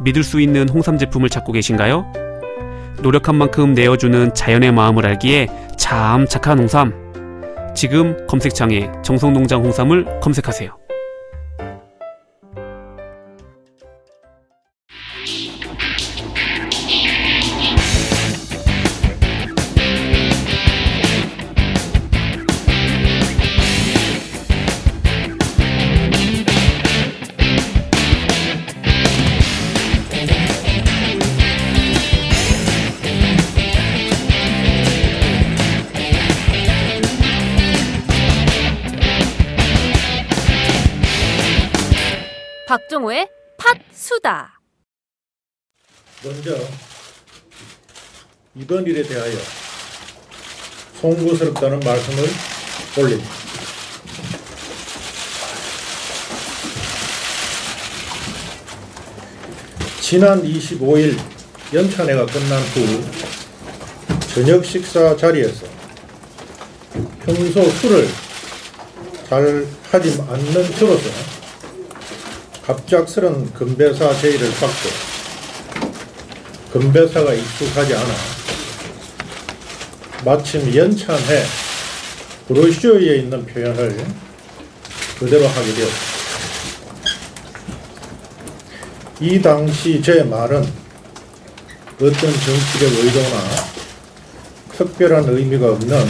믿을 0.00 0.22
수 0.22 0.40
있는 0.40 0.68
홍삼 0.68 0.98
제품을 0.98 1.28
찾고 1.28 1.52
계신가요? 1.52 2.06
노력한 3.02 3.34
만큼 3.34 3.74
내어주는 3.74 4.34
자연의 4.34 4.72
마음을 4.72 5.06
알기에 5.06 5.48
참 5.76 6.26
착한 6.26 6.58
홍삼. 6.58 6.92
지금 7.74 8.26
검색창에 8.26 8.90
정성농장 9.02 9.62
홍삼을 9.62 10.20
검색하세요. 10.20 10.85
이번 48.58 48.86
일에 48.86 49.02
대하여 49.02 49.36
송구스럽다는 51.02 51.78
말씀을 51.80 52.24
올립니다. 52.96 53.30
지난 60.00 60.42
25일 60.42 61.18
연찬회가 61.74 62.24
끝난 62.24 62.62
후 62.62 63.04
저녁 64.32 64.64
식사 64.64 65.14
자리에서 65.14 65.66
평소 67.26 67.62
술을 67.62 68.08
잘 69.28 69.66
하지 69.90 70.18
않는 70.30 70.70
저로서 70.78 71.10
갑작스런 72.64 73.52
건배사 73.52 74.18
제의를 74.18 74.50
받고 74.52 74.88
건배사가 76.72 77.34
익숙하지 77.34 77.94
않아 77.94 78.35
마침 80.26 80.74
연찬해 80.74 81.44
브로셔에 82.48 83.18
있는 83.18 83.46
표현을 83.46 83.96
그대로 85.20 85.46
하게 85.46 85.72
되었습니다. 85.72 86.16
이 89.20 89.40
당시 89.40 90.02
제 90.02 90.24
말은 90.24 90.66
어떤 91.94 92.10
정치적 92.10 92.92
의도나 92.92 93.40
특별한 94.76 95.28
의미가 95.28 95.70
없는 95.74 96.04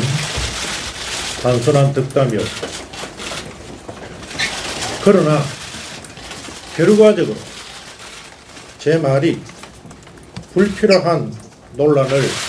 단순한 1.43 1.93
덕담이었습니다. 1.93 2.69
그러나 5.05 5.45
결과적으로 6.75 7.37
제 8.79 8.97
말이 8.97 9.39
불필요한 10.55 11.35
논란을 11.75 12.46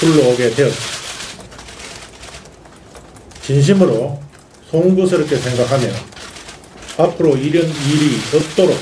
불러오게 0.00 0.50
되었습니다. 0.54 1.00
진심으로 3.42 4.18
송구스럽게 4.70 5.36
생각하며 5.36 5.88
앞으로 6.96 7.36
이런 7.36 7.66
일이 7.66 8.18
없도록 8.34 8.78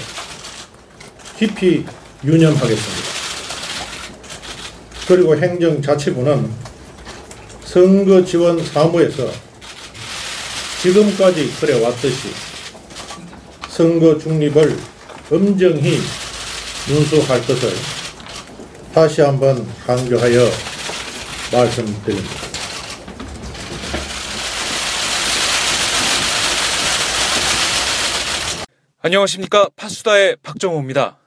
깊이 1.37 1.85
유념하겠습니다. 2.25 3.09
그리고 5.09 5.37
행정자치부는 5.37 6.51
선거 7.65 8.25
지원 8.25 8.65
사무에서 8.65 9.29
지금까지 10.83 11.53
그래왔듯이 11.61 12.29
선거 13.69 14.17
중립을 14.19 14.79
엄정히 15.31 16.01
준수할 16.87 17.45
것을 17.45 17.73
다시 18.95 19.21
한번 19.21 19.67
강조하여 19.87 20.78
말씀드립니다. 21.53 22.29
안녕하십니까 29.01 29.69
파수다의 29.77 30.37
박정호입니다. 30.43 31.19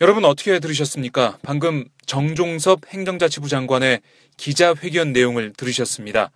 여러분 0.00 0.24
어떻게 0.24 0.58
들으셨습니까? 0.60 1.38
방금 1.42 1.84
정종섭 2.06 2.86
행정자치부 2.88 3.48
장관의 3.48 4.00
기자회견 4.36 5.12
내용을 5.12 5.52
들으셨습니다. 5.52 6.30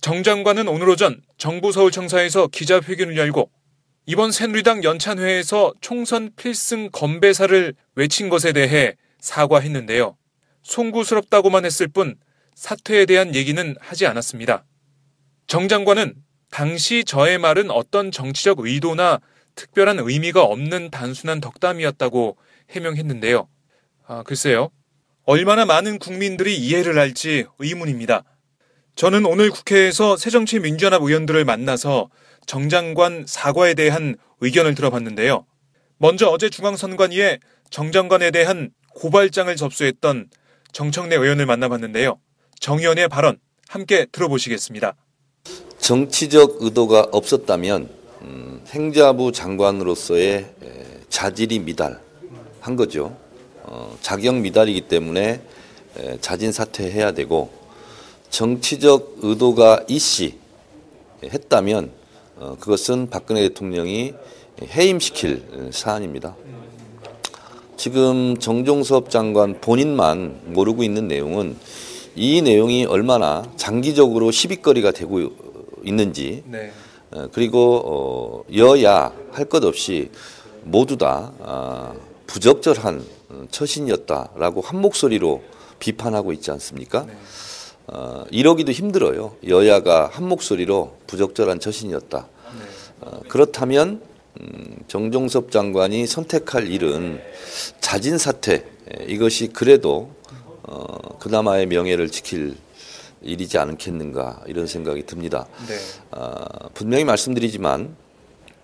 정 0.00 0.22
장관은 0.22 0.68
오늘 0.68 0.88
오전 0.88 1.22
정부 1.38 1.72
서울청사에서 1.72 2.48
기자회견을 2.48 3.16
열고 3.16 3.50
이번 4.04 4.30
새누리당 4.30 4.84
연찬회에서 4.84 5.72
총선 5.80 6.30
필승 6.36 6.90
건배사를 6.92 7.74
외친 7.96 8.28
것에 8.28 8.52
대해 8.52 8.94
사과했는데요. 9.18 10.16
송구스럽다고만 10.62 11.64
했을 11.64 11.88
뿐 11.88 12.16
사퇴에 12.56 13.04
대한 13.04 13.34
얘기는 13.34 13.76
하지 13.78 14.06
않았습니다. 14.06 14.64
정 15.46 15.68
장관은 15.68 16.14
당시 16.50 17.04
저의 17.04 17.38
말은 17.38 17.70
어떤 17.70 18.10
정치적 18.10 18.60
의도나 18.60 19.20
특별한 19.54 19.98
의미가 20.00 20.42
없는 20.42 20.90
단순한 20.90 21.40
덕담이었다고 21.40 22.36
해명했는데요. 22.70 23.46
아, 24.06 24.22
글쎄요. 24.24 24.70
얼마나 25.24 25.66
많은 25.66 25.98
국민들이 25.98 26.56
이해를 26.56 26.98
할지 26.98 27.44
의문입니다. 27.58 28.24
저는 28.94 29.26
오늘 29.26 29.50
국회에서 29.50 30.16
새정치민주연합 30.16 31.02
의원들을 31.02 31.44
만나서 31.44 32.08
정 32.46 32.70
장관 32.70 33.24
사과에 33.26 33.74
대한 33.74 34.16
의견을 34.40 34.74
들어봤는데요. 34.74 35.44
먼저 35.98 36.28
어제 36.28 36.48
중앙선관위에 36.48 37.38
정 37.70 37.92
장관에 37.92 38.30
대한 38.30 38.70
고발장을 38.94 39.54
접수했던 39.56 40.30
정청래 40.72 41.16
의원을 41.16 41.44
만나봤는데요. 41.44 42.18
정 42.60 42.78
의원의 42.78 43.08
발언 43.08 43.38
함께 43.68 44.06
들어보시겠습니다. 44.10 44.94
정치적 45.78 46.58
의도가 46.60 47.08
없었다면 47.12 47.88
음, 48.22 48.62
행자부 48.68 49.32
장관으로서의 49.32 50.34
에, 50.62 50.84
자질이 51.08 51.60
미달한 51.60 52.76
거죠. 52.76 53.16
어, 53.62 53.96
자격 54.00 54.36
미달이기 54.36 54.82
때문에 54.82 55.40
에, 55.98 56.18
자진 56.20 56.52
사퇴해야 56.52 57.12
되고 57.12 57.50
정치적 58.30 59.18
의도가 59.22 59.84
이시 59.88 60.38
했다면 61.22 61.90
어, 62.36 62.56
그것은 62.60 63.10
박근혜 63.10 63.42
대통령이 63.42 64.14
해임시킬 64.62 65.70
사안입니다. 65.72 66.34
지금 67.76 68.38
정종섭 68.38 69.10
장관 69.10 69.60
본인만 69.60 70.40
모르고 70.46 70.82
있는 70.82 71.08
내용은 71.08 71.56
이 72.16 72.40
내용이 72.40 72.86
얼마나 72.86 73.44
장기적으로 73.56 74.30
시비거리가 74.30 74.90
되고 74.92 75.20
있는지 75.84 76.42
네. 76.46 76.72
어, 77.10 77.28
그리고 77.32 77.82
어, 77.84 78.44
여야 78.56 79.12
할 79.32 79.46
것 79.48 79.62
없이 79.64 80.10
모두 80.64 80.96
다 80.96 81.32
아, 81.40 81.94
부적절한 82.26 83.04
어, 83.28 83.44
처신이었다라고 83.50 84.62
한 84.62 84.80
목소리로 84.80 85.42
비판하고 85.78 86.32
있지 86.32 86.50
않습니까? 86.52 87.06
어, 87.88 88.24
이러기도 88.30 88.72
힘들어요. 88.72 89.36
여야가 89.46 90.08
한 90.12 90.26
목소리로 90.28 90.96
부적절한 91.06 91.60
처신이었다. 91.60 92.26
어, 93.02 93.20
그렇다면 93.28 94.00
음, 94.40 94.76
정종섭 94.88 95.50
장관이 95.50 96.06
선택할 96.06 96.68
일은 96.70 97.20
자진 97.80 98.18
사퇴 98.18 98.54
에, 98.54 99.04
이것이 99.06 99.48
그래도 99.48 100.10
어, 100.66 101.18
그나마의 101.18 101.66
명예를 101.66 102.10
지킬 102.10 102.56
일이지 103.22 103.58
않겠는가 103.58 104.42
이런 104.46 104.66
생각이 104.66 105.06
듭니다. 105.06 105.46
네. 105.68 105.74
아, 106.10 106.44
분명히 106.74 107.04
말씀드리지만 107.04 107.96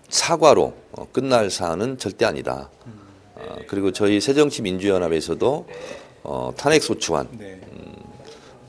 사과로 0.09 0.73
어, 0.91 1.07
끝날 1.11 1.49
사안은 1.49 1.97
절대 1.97 2.25
아니다. 2.25 2.69
아, 3.35 3.55
그리고 3.67 3.91
저희 3.91 4.19
새정치민주연합에서도 4.21 5.67
어, 6.23 6.53
탄핵 6.57 6.83
소추안을 6.83 7.29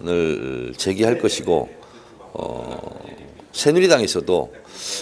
네. 0.00 0.72
제기할 0.76 1.18
것이고 1.18 1.68
어, 2.32 3.04
새누리당에서도 3.52 4.54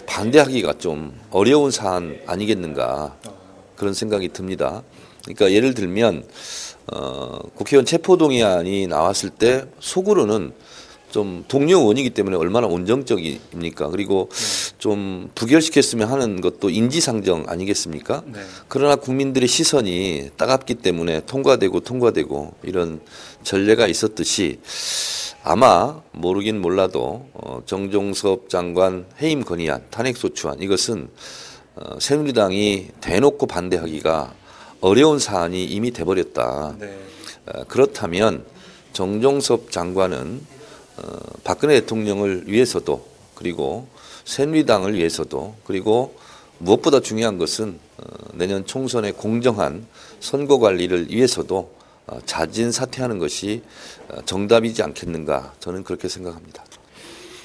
반대하기가 0.06 0.78
좀 0.78 1.18
어려운 1.30 1.70
사안 1.70 2.20
아니겠는가 2.26 3.16
그런 3.76 3.94
생각이 3.94 4.28
듭니다. 4.28 4.82
그러니까 5.24 5.52
예를 5.52 5.74
들면 5.74 6.24
어, 6.92 7.38
국회의원 7.54 7.84
체포동의안이 7.84 8.86
나왔을 8.86 9.30
때 9.30 9.64
속으로는 9.80 10.52
좀 11.12 11.44
동료 11.46 11.78
의원이기 11.78 12.10
때문에 12.10 12.36
얼마나 12.36 12.66
온정적입니까? 12.66 13.90
그리고 13.90 14.30
좀 14.78 15.30
부결시켰으면 15.34 16.08
하는 16.10 16.40
것도 16.40 16.70
인지상정 16.70 17.44
아니겠습니까? 17.48 18.22
네. 18.26 18.40
그러나 18.66 18.96
국민들의 18.96 19.46
시선이 19.46 20.30
따갑기 20.36 20.76
때문에 20.76 21.20
통과되고 21.26 21.80
통과되고 21.80 22.54
이런 22.62 23.00
전례가 23.44 23.86
있었듯이 23.86 24.58
아마 25.44 26.00
모르긴 26.12 26.60
몰라도 26.60 27.26
어, 27.34 27.60
정종섭 27.66 28.48
장관 28.48 29.04
해임 29.20 29.44
건의안, 29.44 29.84
탄핵소추안 29.90 30.62
이것은 30.62 31.08
어, 31.74 31.98
새누리당이 32.00 32.88
대놓고 33.00 33.46
반대하기가 33.46 34.34
어려운 34.82 35.18
사안이 35.18 35.64
이미 35.64 35.92
돼버렸다. 35.92 36.76
네. 36.78 36.98
어, 37.46 37.64
그렇다면 37.68 38.44
정종섭 38.92 39.70
장관은 39.70 40.44
어, 40.96 41.18
박근혜 41.44 41.80
대통령을 41.80 42.44
위해서도 42.46 43.06
그리고 43.34 43.86
새누리당을 44.24 44.94
위해서도 44.94 45.54
그리고 45.64 46.16
무엇보다 46.58 47.00
중요한 47.00 47.38
것은 47.38 47.78
어, 47.98 48.04
내년 48.34 48.66
총선의 48.66 49.12
공정한 49.12 49.86
선거 50.20 50.58
관리를 50.58 51.10
위해서도 51.10 51.74
어, 52.08 52.18
자진 52.26 52.72
사퇴하는 52.72 53.18
것이 53.18 53.62
어, 54.08 54.20
정답이지 54.24 54.82
않겠는가 54.82 55.54
저는 55.60 55.84
그렇게 55.84 56.08
생각합니다. 56.08 56.64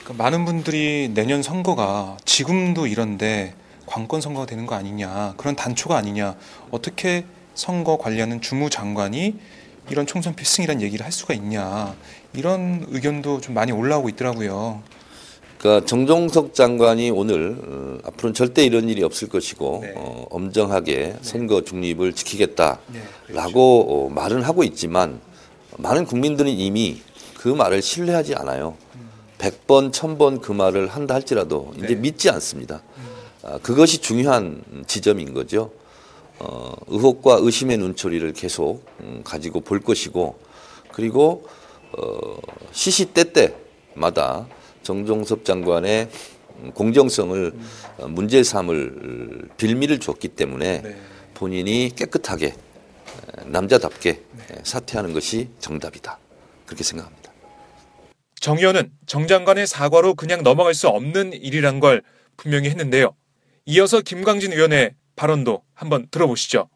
그러니까 0.04 0.24
많은 0.24 0.44
분들이 0.46 1.12
내년 1.14 1.44
선거가 1.44 2.18
지금도 2.26 2.88
이런데 2.88 3.54
관건 3.88 4.22
선거가 4.22 4.46
되는 4.46 4.68
거 4.68 4.76
아니냐 4.76 5.34
그런 5.38 5.56
단초가 5.56 5.98
아니냐 5.98 6.36
어떻게 6.70 7.26
선거 7.56 7.98
관리하는 7.98 8.40
주무장관이 8.40 9.36
이런 9.90 10.06
총선 10.06 10.36
필승이란 10.36 10.82
얘기를 10.82 11.04
할 11.04 11.12
수가 11.12 11.34
있냐 11.34 11.96
이런 12.34 12.86
의견도 12.90 13.42
좀 13.42 13.56
많이 13.56 13.72
올라오고 13.72 14.10
있더라고요. 14.10 14.84
그러니까 15.58 15.88
정종석 15.88 16.54
장관이 16.54 17.10
오늘 17.10 17.58
어, 17.60 17.98
앞으로는 18.04 18.36
절대 18.36 18.64
이런 18.64 18.90
일이 18.90 19.02
없을 19.02 19.28
것이고 19.28 19.80
네. 19.82 19.94
어, 19.96 20.28
엄정하게 20.30 21.16
선거 21.22 21.64
중립을 21.64 22.14
지키겠다라고 22.14 22.80
네, 22.94 23.52
어, 23.56 24.10
말은 24.14 24.44
하고 24.44 24.64
있지만 24.64 25.20
많은 25.78 26.06
국민들은 26.06 26.52
이미 26.52 27.02
그 27.36 27.48
말을 27.48 27.82
신뢰하지 27.82 28.36
않아요. 28.36 28.76
100번, 29.40 29.92
1000번 29.92 30.42
그 30.42 30.52
말을 30.52 30.88
한다 30.88 31.16
할지라도 31.16 31.74
이제 31.78 31.88
네. 31.88 31.96
믿지 31.96 32.30
않습니다. 32.30 32.76
아, 32.76 33.07
그것이 33.62 34.00
중요한 34.00 34.64
지점인 34.88 35.34
거죠. 35.34 35.72
어, 36.40 36.74
의혹과 36.88 37.40
의심의 37.42 37.78
눈초리를 37.78 38.32
계속 38.34 38.86
음, 39.00 39.22
가지고 39.24 39.62
볼 39.62 39.80
것이고 39.80 40.40
그리고 40.92 41.48
어, 41.98 42.38
시시때때마다 42.72 44.48
정종섭 44.84 45.46
장관의 45.46 46.10
음, 46.60 46.72
공정성을 46.74 47.54
어, 47.98 48.08
문제 48.08 48.44
삼을 48.44 49.50
빌미를 49.58 50.00
줬기 50.00 50.28
때문에 50.30 50.82
네. 50.82 50.98
본인이 51.34 51.92
깨끗하게 51.96 52.48
에, 52.48 52.54
남자답게 53.46 54.10
에, 54.10 54.56
사퇴하는 54.64 55.14
것이 55.14 55.50
정답이다. 55.60 56.20
그렇게 56.66 56.84
생각합니다. 56.84 57.32
정 58.40 58.58
의원은 58.60 58.92
정 59.08 59.26
장관의 59.28 59.66
사과로 59.66 60.14
그냥 60.14 60.44
넘어갈 60.44 60.76
수 60.76 60.88
없는 60.88 61.34
일이란 61.34 61.80
걸 61.80 62.04
분명히 62.38 62.70
했는데요. 62.70 63.16
이어서 63.70 64.00
김광진 64.02 64.54
의원의 64.54 64.92
발언도 65.18 65.62
한번 65.74 66.08
들어보시죠. 66.10 66.70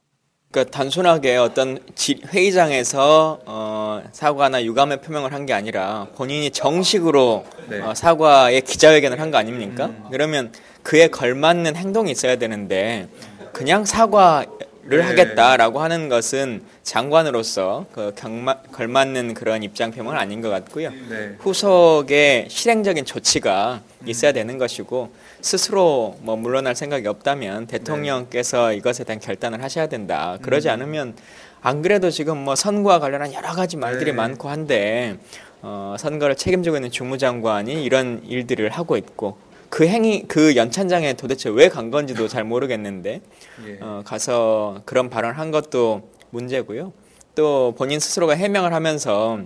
그러니까 0.51 0.77
단순하게 0.77 1.37
어떤 1.37 1.79
지- 1.95 2.21
회의장에서 2.27 3.39
어, 3.45 4.03
사과나 4.11 4.65
유감의 4.65 5.01
표명을 5.01 5.31
한 5.31 5.45
게 5.45 5.53
아니라 5.53 6.07
본인이 6.15 6.51
정식으로 6.51 7.45
네. 7.69 7.79
어, 7.79 7.95
사과의 7.95 8.61
기자회견을 8.61 9.21
한 9.21 9.31
거 9.31 9.37
아닙니까? 9.37 9.89
그러면 10.11 10.51
그에 10.83 11.07
걸맞는 11.07 11.77
행동이 11.77 12.11
있어야 12.11 12.35
되는데 12.35 13.07
그냥 13.53 13.85
사과를 13.85 14.49
네. 14.89 14.99
하겠다라고 15.01 15.79
하는 15.79 16.09
것은 16.09 16.61
장관으로서 16.83 17.85
그 17.91 18.13
경마, 18.15 18.55
걸맞는 18.71 19.33
그런 19.33 19.63
입장 19.63 19.91
표명은 19.91 20.17
아닌 20.17 20.41
것 20.41 20.49
같고요. 20.49 20.89
네. 21.09 21.35
후속에 21.39 22.47
실행적인 22.49 23.05
조치가 23.05 23.81
있어야 24.05 24.31
되는 24.31 24.57
것이고 24.57 25.11
스스로 25.41 26.17
뭐 26.21 26.35
물러날 26.35 26.75
생각이 26.75 27.07
없다면 27.07 27.67
대통령께서 27.67 28.73
이것에 28.73 29.03
대한 29.03 29.19
결단을 29.19 29.63
하셔야 29.63 29.87
된다. 29.87 30.37
그러지 30.41 30.69
않으면 30.69 31.15
안 31.61 31.81
그래도 31.83 32.09
지금 32.09 32.37
뭐 32.39 32.55
선거와 32.55 32.99
관련한 32.99 33.33
여러 33.33 33.49
가지 33.53 33.77
말들이 33.77 34.11
네. 34.11 34.17
많고 34.17 34.49
한데 34.49 35.17
어, 35.61 35.95
선거를 35.99 36.35
책임지고 36.35 36.77
있는 36.77 36.89
주무장관이 36.89 37.83
이런 37.83 38.23
일들을 38.25 38.67
하고 38.71 38.97
있고 38.97 39.37
그 39.69 39.87
행위 39.87 40.23
그 40.27 40.55
연찬장에 40.55 41.13
도대체 41.13 41.49
왜 41.49 41.69
간 41.69 41.91
건지도 41.91 42.27
잘 42.27 42.43
모르겠는데 42.43 43.21
예. 43.67 43.77
어, 43.79 44.01
가서 44.03 44.81
그런 44.85 45.09
발언을 45.11 45.37
한 45.37 45.51
것도 45.51 46.09
문제고요. 46.31 46.91
또 47.35 47.73
본인 47.77 47.99
스스로가 47.99 48.33
해명을 48.35 48.73
하면서 48.73 49.39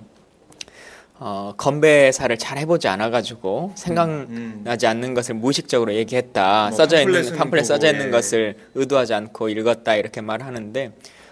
어, 1.17 1.53
건배사를 1.55 2.35
잘 2.37 2.57
해보지 2.57 2.87
않아가지고 2.89 3.71
생각나지 3.75 4.85
않는 4.87 5.13
것을 5.13 5.35
무의식적으로 5.35 5.93
얘기했다. 5.93 6.67
뭐 6.69 6.77
써져 6.77 7.01
있는 7.01 7.35
팜플렛 7.37 7.65
써져 7.65 7.87
있는 7.91 8.07
예. 8.07 8.11
것을 8.11 8.55
의도하지 8.75 9.13
않고 9.13 9.47
읽었다 9.49 9.95
이렇게 9.95 10.19
말하는데 10.21 10.91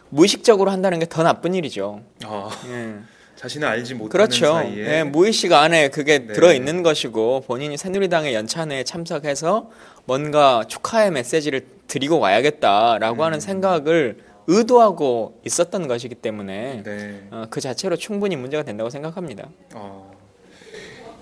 무의식적으로 0.10 0.72
한다는 0.72 1.00
게 1.00 1.06
더 1.06 1.24
나쁜 1.24 1.54
일이죠. 1.54 2.02
아, 2.24 2.50
예. 2.70 2.94
자신을 3.36 3.68
알지 3.68 3.96
못하는 3.96 4.10
그렇죠. 4.10 4.54
사이에 4.54 5.00
예, 5.00 5.04
무의식 5.04 5.52
안에 5.52 5.90
그게 5.90 6.20
네. 6.20 6.34
들어 6.34 6.54
있는 6.54 6.82
것이고 6.82 7.42
본인이 7.46 7.76
새누리당의 7.76 8.34
연찬회에 8.36 8.86
참석해서 8.86 9.70
뭔가 10.06 10.64
축하의 10.66 11.12
메시지를 11.12 11.66
드리고 11.88 12.20
와야겠다라고 12.20 13.16
음. 13.18 13.22
하는 13.22 13.40
생각을 13.42 14.18
의도하고 14.48 15.42
있었던 15.46 15.88
것이기 15.88 16.16
때문에 16.16 16.84
네. 16.84 17.28
어, 17.32 17.46
그 17.50 17.62
자체로 17.62 17.96
충분히 17.96 18.36
문제가 18.36 18.64
된다고 18.64 18.90
생각합니다. 18.90 19.50
어, 19.74 20.12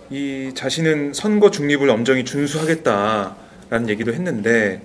이 0.10 0.52
자신은 0.54 1.14
선거 1.14 1.52
중립을 1.52 1.90
엄정히 1.90 2.26
준수하겠다라는 2.26 3.90
얘기도 3.90 4.14
했는데 4.14 4.82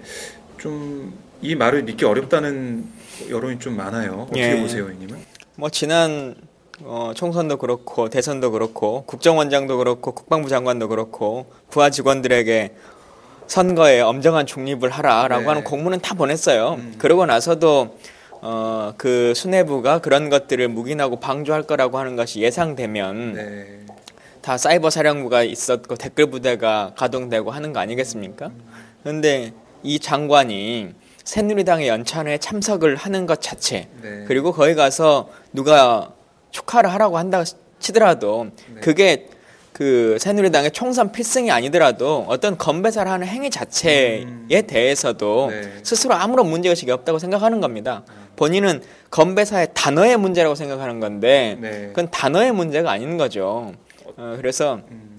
좀 0.59 1.26
이 1.43 1.55
말을 1.55 1.83
믿기 1.83 2.05
어렵다는 2.05 2.87
여론이 3.28 3.59
좀 3.59 3.76
많아요. 3.76 4.26
어떻게 4.28 4.57
예. 4.57 4.61
보세요, 4.61 4.90
이님은? 4.90 5.19
뭐 5.57 5.71
지난 5.71 6.35
어, 6.83 7.12
총선도 7.14 7.57
그렇고 7.59 8.09
대선도 8.09 8.50
그렇고 8.50 9.05
국정원장도 9.07 9.78
그렇고 9.78 10.12
국방부 10.12 10.49
장관도 10.49 10.88
그렇고 10.88 11.47
부하 11.71 11.90
직원들에게 11.90 12.75
선거에 13.47 14.00
엄정한 14.00 14.45
중립을 14.47 14.90
하라라고 14.90 15.43
네. 15.43 15.49
하는 15.49 15.64
공문은 15.64 16.00
다 16.00 16.14
보냈어요. 16.14 16.76
음. 16.78 16.95
그러고 16.99 17.26
나서도 17.26 17.97
어, 18.49 18.95
그 18.97 19.33
수뇌부가 19.35 19.99
그런 19.99 20.31
것들을 20.31 20.69
묵인하고 20.69 21.19
방조할 21.19 21.65
거라고 21.65 21.99
하는 21.99 22.15
것이 22.15 22.41
예상되면 22.43 23.33
네. 23.33 23.81
다 24.41 24.57
사이버 24.57 24.88
사령부가 24.88 25.43
있었고 25.43 25.97
댓글 25.97 26.31
부대가 26.31 26.93
가동되고 26.97 27.50
하는 27.50 27.73
거 27.73 27.81
아니겠습니까? 27.81 28.53
그런데 29.03 29.53
이 29.83 29.99
장관이 29.99 30.95
새누리당의 31.25 31.88
연찬회에 31.88 32.38
참석을 32.38 32.95
하는 32.95 33.26
것 33.26 33.41
자체 33.41 33.88
네. 34.00 34.25
그리고 34.29 34.53
거기 34.53 34.76
가서 34.76 35.29
누가 35.53 36.12
축하를 36.53 36.93
하라고 36.93 37.19
한다 37.19 37.43
치더라도 37.81 38.50
네. 38.73 38.81
그게 38.81 39.26
그 39.73 40.17
새누리당의 40.21 40.71
총선 40.71 41.11
필승이 41.11 41.50
아니더라도 41.50 42.25
어떤 42.29 42.57
건배사를 42.57 43.11
하는 43.11 43.26
행위 43.26 43.50
자체에 43.50 44.23
음. 44.23 44.49
대해서도 44.49 45.49
네. 45.50 45.81
스스로 45.83 46.15
아무런 46.15 46.49
문제의식이 46.49 46.93
없다고 46.93 47.19
생각하는 47.19 47.61
겁니다. 47.61 48.05
본인은 48.37 48.83
건배사의 49.11 49.69
단어의 49.75 50.16
문제라고 50.16 50.55
생각하는 50.55 51.00
건데 51.00 51.57
네. 51.61 51.87
그건 51.88 52.11
단어의 52.11 52.52
문제가 52.52 52.90
아닌 52.90 53.16
거죠. 53.16 53.73
어, 54.16 54.35
그래서 54.37 54.81
음. 54.90 55.19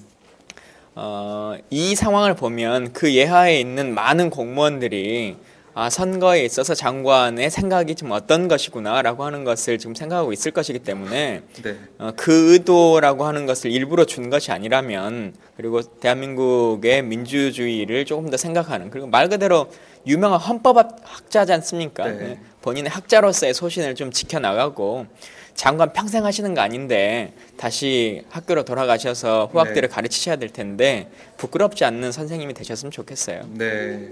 어, 0.96 1.56
이 1.70 1.96
상황을 1.96 2.36
보면 2.36 2.94
그 2.94 3.14
예하에 3.14 3.60
있는 3.60 3.94
많은 3.94 4.30
공무원들이 4.30 5.36
아, 5.80 5.92
선거에 5.92 6.44
있어서 6.44 6.74
장관의 6.74 7.52
생각이 7.52 7.94
좀 7.94 8.10
어떤 8.10 8.48
것이구나라고 8.48 9.24
하는 9.24 9.44
것을 9.44 9.78
지금 9.78 9.94
생각하고 9.94 10.34
있을 10.34 10.50
것이기 10.50 10.80
때문에 10.80 11.44
네. 11.62 11.76
어, 12.00 12.14
그 12.16 12.54
의도라고 12.54 13.26
하는 13.26 13.46
것을 13.46 13.70
일부러 13.70 14.04
준 14.04 14.32
것이 14.32 14.52
아니라면 14.52 15.36
그리고 15.56 15.84
대한민국의 15.84 17.04
민주주의를 17.04 18.06
조금 18.06 18.32
더 18.32 18.38
생각하는 18.38 18.90
그리고 18.90 19.06
말 19.06 19.30
그대로 19.30 19.70
유명한 20.08 20.40
헌법학자지 20.40 21.54
않습니까? 21.54 22.08
네. 22.08 22.20
예, 22.24 22.40
본인의 22.64 22.90
학자로서의 22.90 23.54
소신을 23.54 23.94
좀 23.94 24.10
지켜나가고 24.10 25.06
장관 25.54 25.94
평생 25.94 26.26
하시는 26.26 26.56
거 26.56 26.62
아닌데 26.62 27.34
다시 27.56 28.24
학교로 28.32 28.66
돌아가셔서 28.66 29.50
후학들을 29.52 29.82
네. 29.82 29.88
가르치셔야 29.88 30.38
될 30.38 30.50
텐데 30.50 31.12
부끄럽지 31.38 31.86
않는 31.86 32.12
선생님이 32.12 32.56
되셨으면 32.56 32.90
좋겠어요. 32.90 33.44
네. 33.54 34.10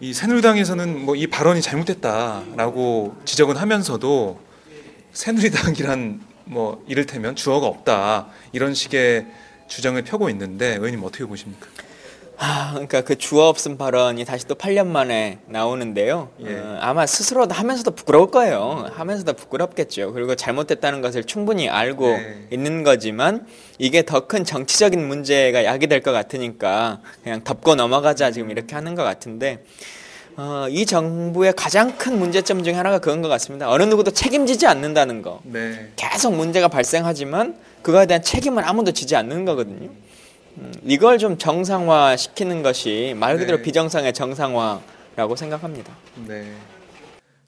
이 0.00 0.12
새누리당에서는 0.12 1.04
뭐 1.04 1.14
이 1.16 1.26
발언이 1.28 1.62
잘못됐다라고 1.62 3.16
지적은 3.24 3.56
하면서도 3.56 4.40
새누리당이란 5.12 6.20
뭐 6.46 6.84
이를테면 6.88 7.36
주어가 7.36 7.66
없다 7.66 8.26
이런 8.52 8.74
식의 8.74 9.26
주장을 9.68 10.02
펴고 10.02 10.28
있는데 10.30 10.74
의원님 10.74 11.02
어떻게 11.04 11.24
보십니까? 11.24 11.68
아, 12.46 12.72
그러니까 12.72 13.00
그 13.00 13.16
주어 13.16 13.48
없음 13.48 13.78
발언이 13.78 14.26
다시 14.26 14.46
또 14.46 14.54
8년 14.54 14.86
만에 14.86 15.38
나오는데요. 15.46 16.28
예. 16.44 16.54
어, 16.58 16.76
아마 16.78 17.06
스스로도 17.06 17.54
하면서도 17.54 17.92
부끄러울 17.92 18.30
거예요. 18.30 18.90
하면서도 18.92 19.32
부끄럽겠죠. 19.32 20.12
그리고 20.12 20.34
잘못됐다는 20.34 21.00
것을 21.00 21.24
충분히 21.24 21.70
알고 21.70 22.06
네. 22.06 22.46
있는 22.50 22.82
거지만 22.82 23.46
이게 23.78 24.04
더 24.04 24.24
큰 24.26 24.44
정치적인 24.44 25.06
문제가 25.06 25.64
야기될 25.64 26.00
것 26.02 26.12
같으니까 26.12 27.00
그냥 27.22 27.42
덮고 27.44 27.74
넘어가자 27.76 28.30
지금 28.30 28.50
이렇게 28.50 28.74
하는 28.74 28.94
것 28.94 29.04
같은데 29.04 29.64
어, 30.36 30.66
이 30.68 30.84
정부의 30.84 31.52
가장 31.56 31.96
큰 31.96 32.18
문제점 32.18 32.62
중에 32.64 32.74
하나가 32.74 32.98
그건 32.98 33.22
것 33.22 33.28
같습니다. 33.28 33.70
어느 33.70 33.84
누구도 33.84 34.10
책임지지 34.10 34.66
않는다는 34.66 35.22
거. 35.22 35.40
네. 35.44 35.92
계속 35.96 36.34
문제가 36.34 36.68
발생하지만 36.68 37.56
그거에 37.82 38.06
대한 38.06 38.22
책임을 38.22 38.66
아무도 38.66 38.92
지지 38.92 39.14
않는 39.14 39.44
거거든요. 39.44 39.90
음, 40.58 40.72
이걸 40.84 41.18
좀 41.18 41.38
정상화 41.38 42.16
시키는 42.16 42.62
것이 42.62 43.14
말 43.16 43.38
그대로 43.38 43.58
네. 43.58 43.62
비정상의 43.62 44.12
정상화라고 44.12 45.36
생각합니다. 45.36 45.96
네. 46.26 46.52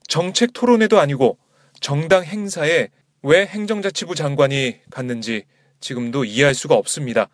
정책 0.09 0.53
토론회도 0.53 0.99
아니고 0.99 1.39
정당 1.81 2.25
행사에 2.25 2.89
왜 3.23 3.47
행정자치부 3.47 4.15
장관이 4.15 4.81
갔는지 4.91 5.45
지금도 5.81 6.25
이해할 6.25 6.55
수가 6.55 6.75
없습니다. 6.75 7.29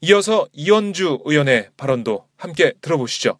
이어서 0.00 0.46
이현주 0.52 1.20
의원의 1.24 1.70
발언도 1.76 2.26
함께 2.36 2.74
들어보시죠. 2.80 3.38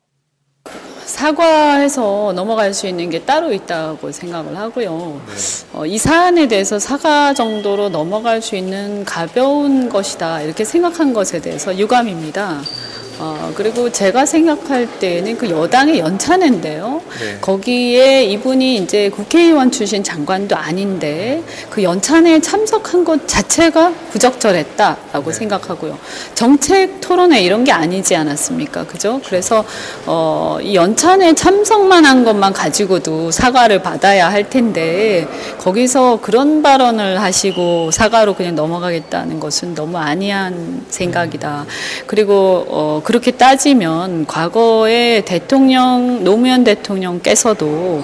사과해서 1.07 2.33
넘어갈 2.35 2.75
수 2.75 2.87
있는 2.89 3.09
게 3.11 3.21
따로 3.21 3.53
있다고 3.53 4.11
생각을 4.11 4.59
하고요. 4.59 5.21
어, 5.73 5.87
이 5.87 5.99
사안에 5.99 6.49
대해서 6.49 6.79
사과 6.79 7.33
정도로 7.33 7.89
넘어갈 7.89 8.43
수 8.43 8.57
있는 8.57 9.05
가벼운 9.05 9.89
것이다 9.89 10.43
이렇게 10.43 10.65
생각한 10.65 11.13
것에 11.13 11.41
대해서 11.41 11.79
유감입니다. 11.79 12.61
어, 13.19 13.53
그리고 13.55 13.91
제가 13.91 14.27
생각할 14.27 14.99
때는 14.99 15.39
그 15.39 15.49
여당의 15.49 16.01
연찬회인데요. 16.01 16.96
네. 17.21 17.39
거기에 17.41 18.25
이분이 18.25 18.77
이제 18.77 19.09
국회의원 19.11 19.71
출신 19.71 20.03
장관도 20.03 20.57
아닌데 20.57 21.43
그 21.71 21.83
연찬회에 21.83 22.41
참석한 22.41 23.05
것 23.05 23.27
자체가 23.27 23.93
부적절했다라고 24.11 25.31
네. 25.31 25.33
생각하고요. 25.33 25.99
정책 26.35 27.01
토론회 27.01 27.41
이런 27.41 27.65
게 27.65 27.73
아니지 27.73 28.17
않았습니까? 28.17 28.87
그죠? 28.87 29.21
그래서 29.27 29.65
어, 30.07 30.59
이 30.61 30.75
연찬회 30.75 31.35
참석만 31.35 32.05
한 32.05 32.25
것만 32.25 32.53
가지고도 32.53 33.31
사과를 33.31 33.83
받아야 33.83 34.31
할 34.31 34.51
텐데 34.51 35.27
거기서 35.59 36.21
그런 36.21 36.63
발언을 36.63 37.21
하시고 37.21 37.91
사과로 37.91 38.35
그냥 38.35 38.55
넘어가겠다는 38.55 39.41
것은 39.41 39.75
너무 39.75 39.99
아니한 39.99 40.85
생각이다. 40.89 41.67
그리고 42.07 42.67
어, 42.69 43.01
그렇게 43.05 43.31
따지면 43.31 44.27
과거에 44.27 45.23
대통령 45.25 46.25
노무현 46.25 46.65
대통령 46.65 47.06
께서도 47.23 48.03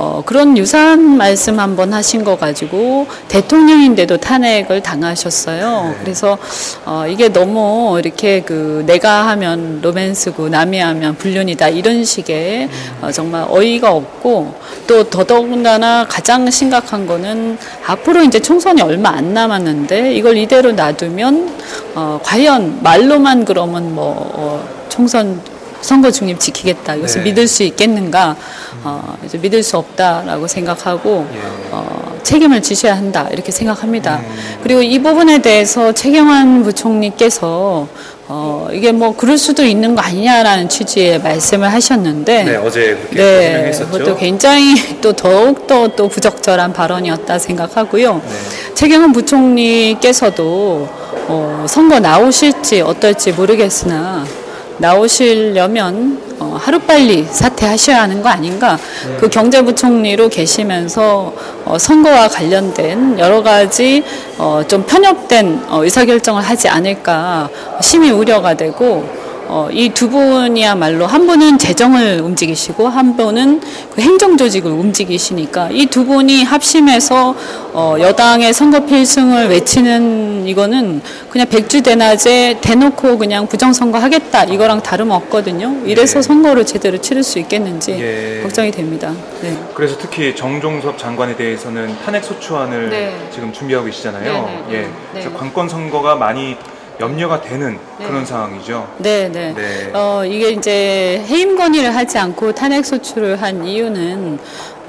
어, 0.00 0.22
그런 0.24 0.56
유사한 0.56 1.16
말씀 1.16 1.58
한번 1.58 1.92
하신 1.92 2.22
거 2.22 2.36
가지고 2.36 3.08
대통령인데도 3.26 4.18
탄핵을 4.18 4.80
당하셨어요. 4.80 5.96
그래서 6.00 6.38
어, 6.84 7.04
이게 7.08 7.28
너무 7.28 7.98
이렇게 7.98 8.42
그 8.42 8.84
내가 8.86 9.26
하면 9.26 9.80
로맨스고 9.82 10.50
남이 10.50 10.78
하면 10.78 11.16
불륜이다 11.16 11.70
이런 11.70 12.04
식의 12.04 12.68
어, 13.02 13.10
정말 13.10 13.44
어이가 13.48 13.90
없고 13.90 14.54
또 14.86 15.02
더더군다나 15.02 16.06
가장 16.08 16.48
심각한 16.48 17.08
거는 17.08 17.58
앞으로 17.84 18.22
이제 18.22 18.38
총선이 18.38 18.80
얼마 18.80 19.08
안 19.10 19.34
남았는데 19.34 20.14
이걸 20.14 20.36
이대로 20.36 20.70
놔두면 20.70 21.56
어, 21.96 22.20
과연 22.22 22.84
말로만 22.84 23.44
그러면 23.44 23.96
뭐 23.96 24.14
어, 24.34 24.68
총선 24.88 25.40
선거 25.80 26.10
중립 26.10 26.40
지키겠다 26.40 26.94
이것을 26.96 27.22
네. 27.22 27.30
믿을 27.30 27.48
수 27.48 27.62
있겠는가 27.62 28.36
어, 28.84 29.16
이제 29.24 29.38
믿을 29.38 29.62
수 29.62 29.76
없다라고 29.76 30.46
생각하고 30.46 31.26
예. 31.32 31.38
어, 31.72 32.18
책임을 32.22 32.62
지셔야 32.62 32.96
한다 32.96 33.28
이렇게 33.32 33.50
생각합니다. 33.50 34.16
음. 34.16 34.58
그리고 34.62 34.82
이 34.82 34.98
부분에 35.00 35.38
대해서 35.38 35.92
최경환 35.92 36.62
부총리께서 36.62 37.88
어, 38.30 38.68
이게 38.72 38.92
뭐 38.92 39.16
그럴 39.16 39.38
수도 39.38 39.64
있는 39.64 39.94
거 39.94 40.02
아니냐라는 40.02 40.68
취지의 40.68 41.20
말씀을 41.20 41.72
하셨는데 41.72 42.44
네, 42.44 42.56
어제 42.56 42.94
그렇게 43.10 43.16
네, 43.16 43.52
설명했었죠. 43.52 43.90
그것도 43.90 44.16
굉장히 44.16 44.74
또 45.00 45.12
더욱 45.14 45.66
더 45.66 45.88
또 45.96 46.08
부적절한 46.08 46.72
발언이었다 46.74 47.38
생각하고요. 47.38 48.14
네. 48.14 48.74
최경환 48.74 49.12
부총리께서도 49.12 50.88
어, 51.28 51.66
선거 51.68 51.98
나오실지 51.98 52.82
어떨지 52.82 53.32
모르겠으나 53.32 54.24
나오시려면 54.78 56.28
어, 56.40 56.56
하루빨리 56.60 57.24
사퇴하셔야 57.24 58.02
하는 58.02 58.22
거 58.22 58.28
아닌가. 58.28 58.78
그 59.18 59.28
경제부총리로 59.28 60.28
계시면서 60.28 61.32
어, 61.64 61.78
선거와 61.78 62.28
관련된 62.28 63.18
여러 63.18 63.42
가지 63.42 64.04
어, 64.38 64.62
좀 64.66 64.84
편협된 64.84 65.64
어, 65.68 65.84
의사결정을 65.84 66.42
하지 66.42 66.68
않을까 66.68 67.48
심히 67.80 68.10
우려가 68.10 68.54
되고 68.54 69.04
어, 69.48 69.68
이 69.72 69.88
두 69.94 70.10
분이야말로 70.10 71.06
한 71.06 71.26
분은 71.26 71.58
재정을 71.58 72.20
움직이시고 72.20 72.86
한 72.88 73.16
분은 73.16 73.60
그 73.94 74.00
행정 74.02 74.36
조직을 74.36 74.70
움직이시니까 74.70 75.70
이 75.72 75.86
두 75.86 76.04
분이 76.04 76.44
합심해서 76.44 77.34
어, 77.72 77.96
여당의 77.98 78.52
선거 78.52 78.84
필승을 78.84 79.48
외치는 79.48 80.46
이거는 80.46 81.00
그냥 81.30 81.48
백주대낮에 81.48 82.58
대놓고 82.60 83.16
그냥 83.18 83.46
부정선거 83.46 83.98
하겠다 83.98 84.44
이거랑 84.44 84.82
다름없거든요. 84.82 85.86
이래서 85.86 86.20
네. 86.20 86.22
선거를 86.22 86.66
제대로 86.66 86.98
치를 86.98 87.22
수 87.22 87.38
있겠는지 87.38 87.92
예. 87.92 88.40
걱정이 88.42 88.70
됩니다. 88.70 89.12
네. 89.40 89.56
그래서 89.74 89.96
특히 89.98 90.36
정종섭 90.36 90.98
장관에 90.98 91.36
대해서는 91.36 91.96
탄핵 92.04 92.22
소추안을 92.24 92.90
네. 92.90 93.28
지금 93.32 93.52
준비하고 93.52 93.86
계시잖아요. 93.86 94.24
네, 94.24 94.40
네, 94.40 94.62
네. 94.68 94.74
예. 94.74 94.82
네. 94.82 94.90
그래서 95.12 95.32
관건 95.32 95.68
선거가 95.68 96.16
많이 96.16 96.56
염려가 97.00 97.40
되는 97.40 97.78
네. 97.98 98.06
그런 98.06 98.26
상황이죠. 98.26 98.96
네, 98.98 99.28
네. 99.28 99.54
네. 99.54 99.90
어, 99.94 100.24
이게 100.24 100.50
이제 100.50 101.24
해임 101.28 101.56
건의를 101.56 101.94
하지 101.94 102.18
않고 102.18 102.52
탄핵 102.52 102.84
소추를 102.84 103.40
한 103.40 103.64
이유는 103.64 104.38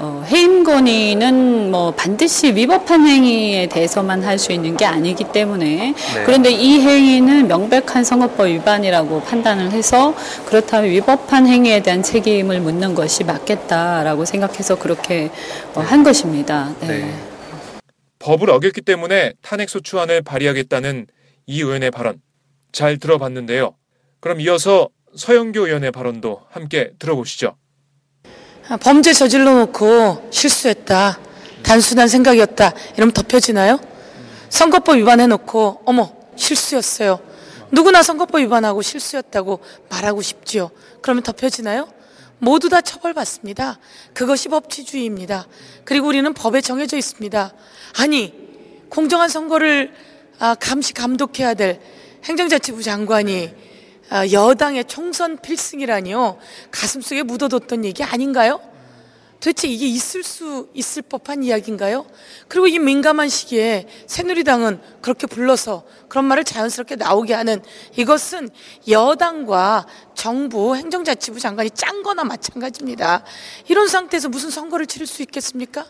어, 0.00 0.24
해임 0.26 0.64
건의는 0.64 1.70
뭐 1.70 1.92
반드시 1.92 2.54
위법한 2.54 3.06
행위에 3.06 3.66
대해서만 3.68 4.22
할 4.24 4.38
수 4.40 4.52
있는 4.52 4.74
게 4.76 4.86
아니기 4.86 5.24
때문에 5.24 5.94
네. 5.94 6.22
그런데 6.24 6.50
이 6.50 6.80
행위는 6.80 7.46
명백한 7.46 8.02
선거법 8.04 8.46
위반이라고 8.46 9.20
판단을 9.20 9.70
해서 9.72 10.14
그렇다면 10.46 10.90
위법한 10.90 11.46
행위에 11.46 11.80
대한 11.82 12.02
책임을 12.02 12.60
묻는 12.60 12.94
것이 12.94 13.22
맞겠다라고 13.24 14.24
생각해서 14.24 14.76
그렇게 14.76 15.30
어, 15.74 15.80
한 15.80 16.02
것입니다. 16.02 16.74
네. 16.80 16.86
네. 16.86 17.14
법을 18.18 18.48
어겼기 18.50 18.80
때문에 18.80 19.34
탄핵 19.42 19.68
소추안을 19.68 20.22
발의하겠다는 20.22 21.06
이 21.50 21.62
의원의 21.62 21.90
발언 21.90 22.20
잘 22.70 22.96
들어봤는데요. 22.96 23.74
그럼 24.20 24.40
이어서 24.40 24.88
서영교 25.16 25.66
의원의 25.66 25.90
발언도 25.90 26.42
함께 26.48 26.92
들어보시죠. 27.00 27.56
아, 28.68 28.76
범죄 28.76 29.12
저질러 29.12 29.58
놓고 29.66 30.28
실수했다. 30.30 31.18
단순한 31.64 32.06
생각이었다. 32.06 32.72
이러면 32.94 33.12
덮여지나요? 33.12 33.80
선거법 34.48 34.98
위반해 34.98 35.26
놓고 35.26 35.82
어머 35.86 36.14
실수였어요. 36.36 37.18
누구나 37.72 38.04
선거법 38.04 38.42
위반하고 38.42 38.80
실수였다고 38.80 39.58
말하고 39.88 40.22
싶지요. 40.22 40.70
그러면 41.02 41.24
덮여지나요? 41.24 41.92
모두 42.38 42.68
다 42.68 42.80
처벌받습니다. 42.80 43.80
그것이 44.14 44.48
법치주의입니다. 44.50 45.48
그리고 45.84 46.06
우리는 46.06 46.32
법에 46.32 46.60
정해져 46.60 46.96
있습니다. 46.96 47.52
아니 47.98 48.34
공정한 48.88 49.28
선거를 49.28 49.92
아, 49.92 50.09
감시 50.58 50.94
감독해야 50.94 51.54
될 51.54 51.80
행정자치부 52.24 52.82
장관이 52.82 53.54
아, 54.08 54.26
여당의 54.28 54.86
총선 54.86 55.38
필승이라니요 55.40 56.38
가슴속에 56.70 57.22
묻어뒀던 57.22 57.84
얘기 57.84 58.02
아닌가요? 58.02 58.60
도대체 59.40 59.68
이게 59.68 59.86
있을 59.86 60.22
수 60.22 60.68
있을 60.74 61.00
법한 61.00 61.42
이야기인가요? 61.42 62.04
그리고 62.46 62.66
이 62.66 62.78
민감한 62.78 63.30
시기에 63.30 63.88
새누리당은 64.06 64.80
그렇게 65.00 65.26
불러서 65.26 65.84
그런 66.08 66.26
말을 66.26 66.44
자연스럽게 66.44 66.96
나오게 66.96 67.32
하는 67.32 67.62
이것은 67.96 68.50
여당과 68.86 69.86
정부 70.14 70.76
행정자치부 70.76 71.40
장관이 71.40 71.70
짠 71.70 72.02
거나 72.02 72.22
마찬가지입니다. 72.24 73.24
이런 73.68 73.88
상태에서 73.88 74.28
무슨 74.28 74.50
선거를 74.50 74.86
치를 74.86 75.06
수 75.06 75.22
있겠습니까? 75.22 75.86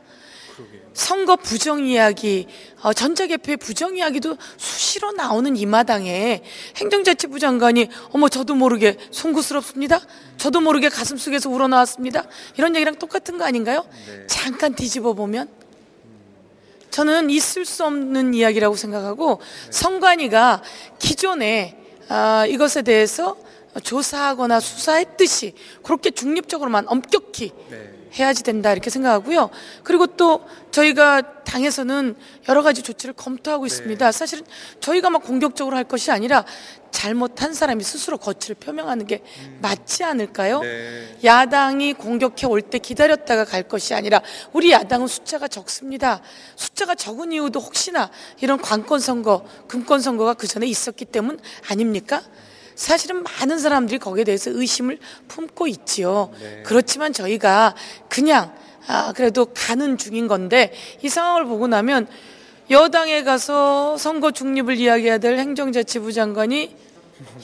선거 0.93 1.37
부정 1.37 1.87
이야기, 1.87 2.47
어, 2.83 2.93
전자개표의 2.93 3.57
부정 3.59 3.97
이야기도 3.97 4.37
수시로 4.57 5.13
나오는 5.13 5.57
이 5.57 5.65
마당에 5.67 6.43
행정자치부 6.77 7.39
장관이 7.39 7.89
어머 8.11 8.29
저도 8.29 8.55
모르게 8.55 8.97
송구스럽습니다. 9.11 10.01
저도 10.37 10.61
모르게 10.61 10.89
가슴 10.89 11.17
속에서 11.17 11.49
우러나왔습니다. 11.49 12.25
이런 12.57 12.75
얘기랑 12.75 12.97
똑같은 12.97 13.39
거 13.39 13.45
아닌가요? 13.45 13.85
잠깐 14.27 14.75
뒤집어 14.75 15.13
보면 15.13 15.49
저는 16.91 17.31
있을 17.31 17.65
수 17.65 17.85
없는 17.85 18.35
이야기라고 18.35 18.75
생각하고 18.75 19.41
선관위가 19.71 20.63
기존에 20.99 21.77
아, 22.09 22.45
이것에 22.47 22.83
대해서 22.83 23.37
조사하거나 23.85 24.59
수사했듯이 24.59 25.55
그렇게 25.85 26.11
중립적으로만 26.11 26.87
엄격히 26.89 27.53
해야지 28.19 28.43
된다 28.43 28.73
이렇게 28.73 28.91
생각하고요. 28.91 29.51
그리고 29.85 30.07
또 30.07 30.45
저희가 30.71 31.43
당에서는 31.45 32.17
여러 32.49 32.63
가지 32.63 32.83
조치를 32.83 33.15
검토하고 33.15 33.67
있습니다. 33.67 34.13
사실은 34.13 34.45
저희가 34.81 35.11
막 35.11 35.23
공격적으로 35.23 35.77
할 35.77 35.85
것이 35.85 36.11
아니라 36.11 36.45
잘못한 36.91 37.55
사람이 37.55 37.83
스스로 37.85 38.19
거취를 38.19 38.57
표명하는 38.57 39.07
게 39.07 39.23
맞지 39.61 40.05
않을까요? 40.05 40.61
야당이 41.25 41.95
공격해 41.95 42.47
올 42.47 42.61
때 42.63 42.79
기다렸다가 42.79 43.45
갈 43.45 43.63
것이 43.65 43.95
아니라 43.95 44.21
우리 44.53 44.71
야당은 44.71 45.07
숫자가 45.07 45.49
적습니다. 45.49 46.21
숫자가 46.57 46.95
적은 46.95 47.33
이유도 47.33 47.59
혹시나 47.61 48.11
이런 48.41 48.61
관권 48.61 49.01
선거, 49.01 49.45
금권 49.67 50.01
선거가 50.01 50.35
그 50.35 50.47
전에 50.47 50.67
있었기 50.67 51.05
때문 51.07 51.39
아닙니까? 51.69 52.23
사실은 52.81 53.23
많은 53.23 53.59
사람들이 53.59 53.99
거기에 53.99 54.25
대해서 54.25 54.51
의심을 54.51 54.99
품고 55.29 55.67
있지요. 55.67 56.31
그렇지만 56.65 57.13
저희가 57.13 57.75
그냥 58.09 58.53
아, 58.87 59.13
그래도 59.15 59.47
가는 59.55 59.99
중인 59.99 60.27
건데 60.27 60.73
이 61.03 61.09
상황을 61.09 61.45
보고 61.45 61.67
나면 61.67 62.07
여당에 62.71 63.23
가서 63.23 63.99
선거 63.99 64.31
중립을 64.31 64.77
이야기해야 64.77 65.19
될 65.19 65.39
행정자치부 65.39 66.13
장관이 66.13 66.75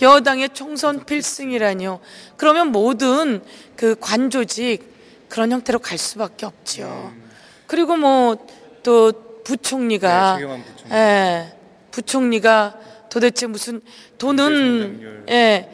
여당의 0.00 0.50
총선 0.54 1.04
필승이라니요. 1.04 2.00
그러면 2.38 2.72
모든 2.72 3.42
그 3.76 3.94
관조직 4.00 5.28
그런 5.28 5.52
형태로 5.52 5.80
갈 5.80 5.98
수밖에 5.98 6.46
없지요. 6.46 7.12
그리고 7.66 7.96
뭐 7.96 8.36
또 8.86 9.12
부총리가 9.42 10.38
예, 10.92 11.52
부총리가 11.90 12.78
도대체 13.10 13.46
무슨 13.46 13.80
돈은 14.18 15.24
예, 15.30 15.68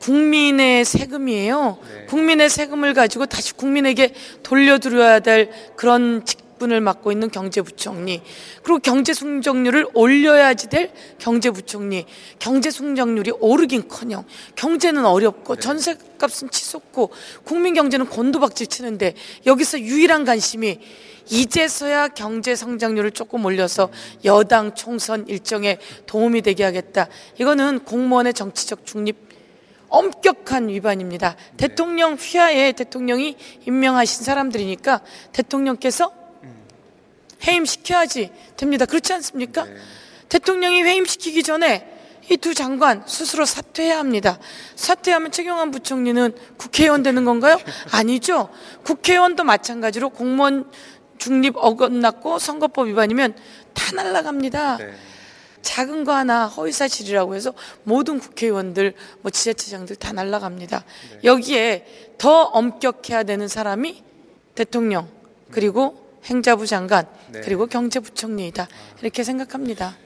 국민의 0.00 0.84
세금이에요. 0.84 1.78
국민의 2.08 2.48
세금을 2.48 2.94
가지고 2.94 3.26
다시 3.26 3.54
국민에게 3.54 4.14
돌려드려야 4.42 5.20
될 5.20 5.50
그런 5.76 6.24
직 6.24 6.49
분을 6.60 6.80
맡고 6.80 7.10
있는 7.10 7.30
경제부총리. 7.30 8.22
그리고 8.62 8.78
경제성장률을 8.78 9.88
올려야지 9.94 10.68
될 10.68 10.92
경제부총리. 11.18 12.06
경제성장률이 12.38 13.32
오르긴커녕 13.40 14.24
경제는 14.54 15.04
어렵고 15.04 15.56
전세값은 15.56 16.50
치솟고 16.50 17.10
국민 17.42 17.74
경제는 17.74 18.06
곤두박질 18.06 18.68
치는데 18.68 19.14
여기서 19.46 19.80
유일한 19.80 20.24
관심이 20.24 20.78
이제서야 21.30 22.08
경제 22.08 22.54
성장률을 22.54 23.12
조금 23.12 23.44
올려서 23.44 23.90
여당 24.24 24.74
총선 24.74 25.26
일정에 25.26 25.78
도움이 26.06 26.42
되게 26.42 26.62
하겠다. 26.64 27.08
이거는 27.38 27.80
공무원의 27.80 28.34
정치적 28.34 28.84
중립 28.84 29.16
엄격한 29.88 30.68
위반입니다. 30.68 31.36
대통령 31.56 32.14
휘하에 32.14 32.72
대통령이 32.72 33.36
임명하신 33.66 34.24
사람들이니까 34.24 35.00
대통령께서 35.32 36.19
해임시켜야지 37.46 38.30
됩니다. 38.56 38.86
그렇지 38.86 39.12
않습니까? 39.14 39.66
대통령이 40.28 40.82
해임시키기 40.84 41.42
전에 41.42 41.98
이 42.30 42.36
두 42.36 42.54
장관 42.54 43.02
스스로 43.06 43.44
사퇴해야 43.44 43.98
합니다. 43.98 44.38
사퇴하면 44.76 45.32
최경환 45.32 45.72
부총리는 45.72 46.32
국회의원 46.58 47.02
되는 47.02 47.24
건가요? 47.24 47.58
아니죠. 47.90 48.50
국회의원도 48.84 49.42
마찬가지로 49.42 50.10
공무원 50.10 50.70
중립 51.18 51.54
어긋났고 51.56 52.38
선거법 52.38 52.86
위반이면 52.86 53.34
다 53.74 53.94
날라갑니다. 53.96 54.78
작은 55.62 56.04
거 56.04 56.14
하나 56.14 56.46
허위사실이라고 56.46 57.34
해서 57.34 57.52
모든 57.82 58.20
국회의원들, 58.20 58.94
뭐 59.22 59.30
지자체장들 59.30 59.96
다 59.96 60.12
날라갑니다. 60.12 60.84
여기에 61.24 62.14
더 62.16 62.44
엄격해야 62.44 63.24
되는 63.24 63.48
사람이 63.48 64.02
대통령 64.54 65.08
그리고 65.50 66.09
행자부 66.24 66.66
장관 66.66 67.06
그리고 67.44 67.66
경제부총리이다 67.66 68.68
이렇게 69.02 69.24
생각합니다. 69.24 69.96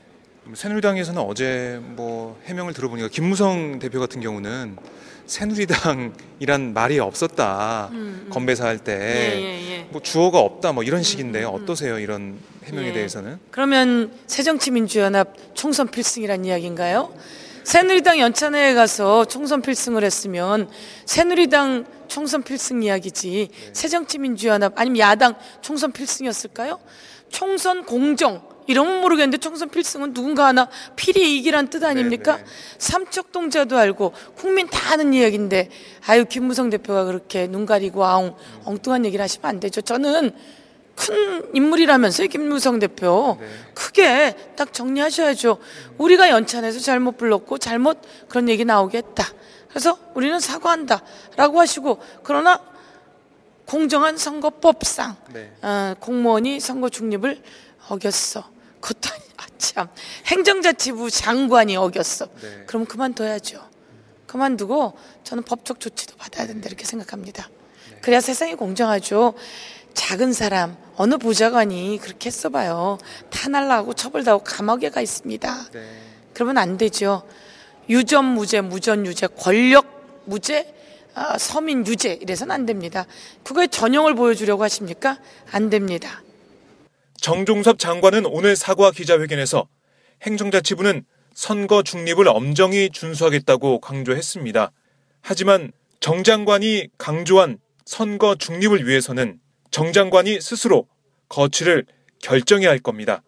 새누리당에서는 0.52 1.20
어제 1.22 1.80
뭐 1.82 2.38
해명을 2.44 2.74
들어보니까 2.74 3.08
김무성 3.08 3.78
대표 3.78 3.98
같은 3.98 4.20
경우는 4.20 4.76
새누리당이란 5.26 6.74
말이 6.74 6.98
없었다 6.98 7.90
건배사 8.28 8.66
할때 8.66 8.92
예, 8.92 9.40
예, 9.40 9.70
예. 9.70 9.88
뭐 9.90 10.02
주어가 10.02 10.38
없다 10.40 10.72
뭐 10.72 10.82
이런 10.82 11.02
식인데 11.02 11.44
어떠세요 11.44 11.98
이런 11.98 12.38
해명에 12.64 12.88
예. 12.88 12.92
대해서는? 12.92 13.38
그러면 13.50 14.12
새정치민주연합 14.26 15.34
총선 15.54 15.88
필승이란 15.88 16.44
이야기인가요? 16.44 17.14
새누리당 17.64 18.18
연찬회에 18.20 18.74
가서 18.74 19.24
총선 19.24 19.62
필승을 19.62 20.04
했으면 20.04 20.68
새누리당 21.06 21.86
총선 22.08 22.42
필승 22.42 22.82
이야기지 22.82 23.48
새정치민주연합 23.72 24.74
아니면 24.76 24.98
야당 24.98 25.34
총선 25.62 25.90
필승이었을까요? 25.90 26.78
총선 27.30 27.84
공정 27.84 28.46
이러면 28.66 29.00
모르겠는데 29.00 29.38
총선 29.38 29.70
필승은 29.70 30.14
누군가 30.14 30.46
하나 30.46 30.68
필히 30.94 31.38
이기란 31.38 31.68
뜻 31.68 31.82
아닙니까? 31.84 32.38
삼척동자도 32.78 33.76
알고 33.76 34.12
국민 34.36 34.68
다 34.68 34.92
아는 34.92 35.12
이야기인데 35.12 35.70
아유 36.06 36.26
김무성 36.26 36.70
대표가 36.70 37.04
그렇게 37.04 37.46
눈 37.46 37.66
가리고 37.66 38.04
아웅 38.04 38.34
엉뚱한 38.64 39.04
얘기를 39.06 39.22
하시면 39.22 39.48
안 39.48 39.60
되죠. 39.60 39.80
저는 39.80 40.32
큰 40.96 41.50
인물이라면서요 41.54 42.28
김무성 42.28 42.78
대표 42.78 43.38
크게 43.74 44.36
딱 44.56 44.72
정리하셔야죠. 44.72 45.58
우리가 45.98 46.30
연찬에서 46.30 46.78
잘못 46.80 47.16
불렀고 47.18 47.58
잘못 47.58 47.98
그런 48.28 48.48
얘기 48.48 48.64
나오게 48.64 48.98
했다. 48.98 49.24
그래서 49.68 49.98
우리는 50.14 50.38
사과한다 50.38 51.02
라고 51.36 51.60
하시고 51.60 52.00
그러나 52.22 52.60
공정한 53.66 54.16
선거법상 54.16 55.16
어, 55.62 55.94
공무원이 56.00 56.60
선거 56.60 56.88
중립을 56.88 57.42
어겼어. 57.88 58.48
그것도 58.80 59.10
아니- 59.14 59.24
아, 59.38 59.46
참 59.58 59.88
행정자치부 60.26 61.10
장관이 61.10 61.76
어겼어. 61.76 62.26
그럼 62.66 62.84
그만둬야죠. 62.84 63.60
그만두고 64.26 64.96
저는 65.24 65.42
법적 65.44 65.80
조치도 65.80 66.16
받아야 66.16 66.46
된다 66.46 66.66
이렇게 66.68 66.84
생각합니다. 66.84 67.48
그래야 68.00 68.20
세상이 68.20 68.54
공정하죠. 68.56 69.34
작은 69.94 70.32
사람 70.32 70.76
어느 70.96 71.16
보좌관이 71.16 71.98
그렇게 72.00 72.26
했어봐요. 72.26 72.98
다 73.30 73.48
날라가고 73.48 73.94
처벌당하고 73.94 74.44
감옥에 74.44 74.90
가 74.90 75.00
있습니다. 75.00 75.66
그러면 76.32 76.58
안 76.58 76.76
되죠. 76.76 77.22
유전 77.88 78.24
무죄, 78.24 78.60
무전 78.60 79.06
유죄, 79.06 79.26
권력 79.26 80.22
무죄, 80.24 80.72
아, 81.14 81.38
서민 81.38 81.86
유죄 81.86 82.18
이래서는 82.20 82.54
안 82.54 82.66
됩니다. 82.66 83.06
그거의 83.44 83.68
전형을 83.68 84.14
보여주려고 84.14 84.64
하십니까? 84.64 85.18
안 85.52 85.70
됩니다. 85.70 86.22
정종섭 87.20 87.78
장관은 87.78 88.26
오늘 88.26 88.56
사과 88.56 88.90
기자회견에서 88.90 89.66
행정자 90.22 90.60
치부는 90.60 91.04
선거 91.34 91.82
중립을 91.82 92.28
엄정히 92.28 92.90
준수하겠다고 92.90 93.80
강조했습니다. 93.80 94.70
하지만 95.22 95.72
정 96.00 96.22
장관이 96.22 96.88
강조한 96.98 97.58
선거 97.84 98.34
중립을 98.34 98.86
위해서는 98.86 99.40
정 99.74 99.92
장관이 99.92 100.40
스스로 100.40 100.86
거취를 101.28 101.84
결정해야 102.22 102.70
할 102.70 102.78
겁니다. 102.78 103.24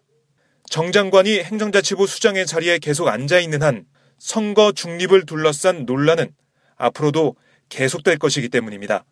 정 0.70 0.92
장관이 0.92 1.40
행정자치부 1.42 2.06
수장의 2.06 2.46
자리에 2.46 2.78
계속 2.78 3.08
앉아 3.08 3.40
있는 3.40 3.64
한 3.64 3.84
선거 4.20 4.70
중립을 4.70 5.26
둘러싼 5.26 5.86
논란은 5.86 6.30
앞으로도 6.76 7.34
계속될 7.68 8.18
것이기 8.18 8.48
때문입니다. 8.48 9.04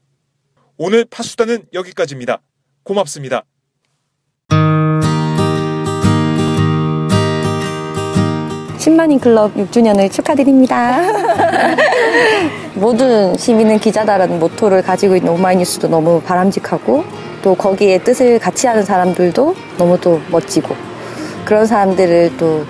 오늘 0.77 1.05
파수단은 1.07 1.65
여기까지입니다. 1.73 2.41
고맙습니다. 2.85 3.43
신만인 8.79 9.19
클럽 9.19 9.53
6주년을 9.55 10.13
축하드립니다. 10.13 11.01
모든 12.75 13.37
시민은 13.37 13.79
기자다라는 13.79 14.39
모토를 14.39 14.83
가지고 14.83 15.17
있는 15.17 15.33
오마이뉴스도 15.33 15.89
너무 15.89 16.21
바람직하고 16.21 17.24
또 17.45 17.55
거기에 17.55 17.99
뜻을 17.99 18.39
같이 18.39 18.67
하는 18.67 18.83
사람들도 18.83 19.55
너무 19.79 20.01
또 20.01 20.21
멋지고 20.31 20.75
그런 21.45 21.67
사람들을 21.67 22.39
또 22.39 22.65